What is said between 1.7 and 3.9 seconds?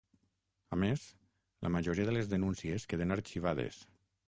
majoria de les denúncies queden arxivades.